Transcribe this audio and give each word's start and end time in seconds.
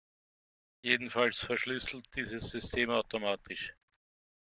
Jedenfalls 0.83 1.37
verschlüsselt 1.37 2.07
dieses 2.15 2.49
System 2.49 2.89
automatisch. 2.89 3.75